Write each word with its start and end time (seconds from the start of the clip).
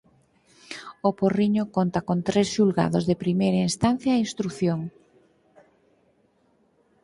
O 1.07 1.09
Porriño 1.19 1.63
conta 1.75 1.99
con 2.07 2.17
tres 2.27 2.47
Xulgados 2.55 3.03
de 3.09 3.19
Primeira 3.23 3.59
Instancia 3.69 4.11
e 4.15 4.23
Instrución. 4.25 4.79